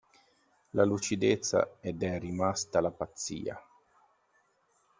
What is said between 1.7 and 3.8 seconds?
ed è rimasta la pazzia!